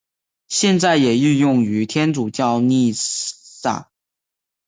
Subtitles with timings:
[0.47, 3.91] 现在也应用于天主教弥撒。